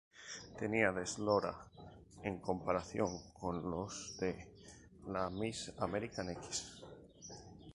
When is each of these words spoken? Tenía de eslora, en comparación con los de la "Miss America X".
Tenía 0.61 0.89
de 0.91 1.03
eslora, 1.07 1.53
en 2.29 2.35
comparación 2.47 3.11
con 3.39 3.53
los 3.69 3.93
de 4.19 4.31
la 5.13 5.29
"Miss 5.29 5.71
America 5.77 6.21
X". 6.31 6.47